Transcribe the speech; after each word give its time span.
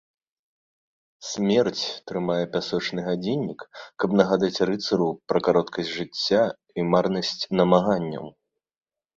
Смерць 1.31 1.83
трымае 2.11 2.37
пясочны 2.55 2.99
гадзіннік, 3.09 3.59
каб 4.03 4.09
нагадаць 4.23 4.63
рыцару 4.71 5.09
пра 5.33 5.39
кароткасць 5.49 5.95
жыцця 5.99 6.43
і 6.79 6.87
марнасць 6.95 7.39
намаганняў. 7.63 8.25